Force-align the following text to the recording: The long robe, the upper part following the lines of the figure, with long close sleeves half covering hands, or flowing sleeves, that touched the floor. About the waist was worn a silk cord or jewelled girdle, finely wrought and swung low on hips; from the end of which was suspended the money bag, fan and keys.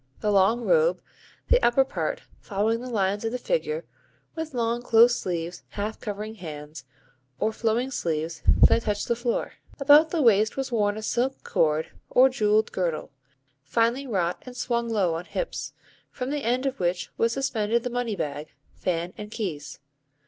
The 0.21 0.31
long 0.31 0.61
robe, 0.63 0.99
the 1.49 1.61
upper 1.61 1.85
part 1.85 2.23
following 2.39 2.81
the 2.81 2.89
lines 2.89 3.23
of 3.23 3.31
the 3.31 3.37
figure, 3.37 3.85
with 4.33 4.55
long 4.55 4.81
close 4.81 5.13
sleeves 5.15 5.61
half 5.69 5.99
covering 5.99 6.33
hands, 6.33 6.85
or 7.39 7.53
flowing 7.53 7.91
sleeves, 7.91 8.41
that 8.63 8.81
touched 8.81 9.07
the 9.07 9.15
floor. 9.15 9.53
About 9.79 10.09
the 10.09 10.23
waist 10.23 10.57
was 10.57 10.71
worn 10.71 10.97
a 10.97 11.03
silk 11.03 11.43
cord 11.43 11.91
or 12.09 12.29
jewelled 12.29 12.71
girdle, 12.71 13.11
finely 13.61 14.07
wrought 14.07 14.41
and 14.41 14.57
swung 14.57 14.89
low 14.89 15.13
on 15.13 15.25
hips; 15.25 15.71
from 16.09 16.31
the 16.31 16.43
end 16.43 16.65
of 16.65 16.79
which 16.79 17.11
was 17.15 17.33
suspended 17.33 17.83
the 17.83 17.91
money 17.91 18.15
bag, 18.15 18.47
fan 18.73 19.13
and 19.19 19.29
keys. 19.29 19.79